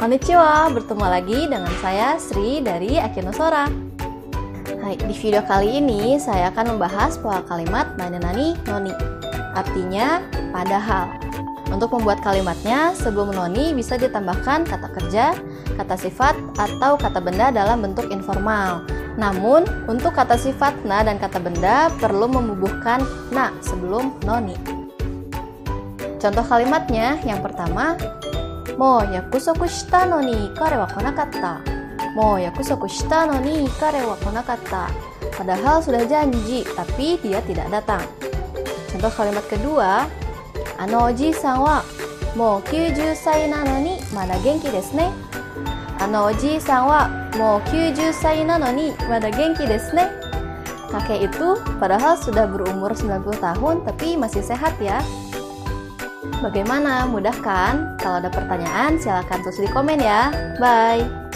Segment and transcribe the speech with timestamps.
[0.00, 3.68] Konnichiwa, bertemu lagi dengan saya Sri dari Akinosora.
[4.80, 8.96] Hai, di video kali ini saya akan membahas pola kalimat nani noni.
[9.52, 10.24] Artinya,
[10.56, 11.04] padahal.
[11.68, 15.36] Untuk membuat kalimatnya, sebelum noni bisa ditambahkan kata kerja,
[15.76, 18.88] kata sifat, atau kata benda dalam bentuk informal.
[19.20, 23.04] Namun, untuk kata sifat na dan kata benda perlu membubuhkan
[23.36, 24.56] na sebelum noni.
[26.16, 28.00] Contoh kalimatnya yang pertama,
[28.78, 31.60] もう約束したのに彼は来なかった。
[32.14, 34.90] もう約束したのに彼は来なかった。
[35.40, 38.04] Padahal sudah janji, tapi dia tidak datang.
[38.92, 40.04] Contoh kalimat kedua,
[40.80, 41.84] Ano oji san wa
[42.32, 45.12] mo kyuju sai nano ni mada genki desu ne.
[46.00, 47.04] Ano oji san wa
[47.36, 50.08] mo kyuju sai nano ni mada genki desu ne.
[50.88, 55.04] Kakek itu padahal sudah berumur 90 tahun tapi masih sehat ya.
[56.44, 57.08] Bagaimana?
[57.08, 57.96] Mudah kan?
[57.96, 60.28] Kalau ada pertanyaan, silahkan tulis di komen ya.
[60.60, 61.29] Bye!